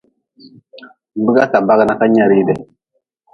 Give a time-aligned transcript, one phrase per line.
[1.23, 2.53] Biga ka bagi na ka nyea ridi.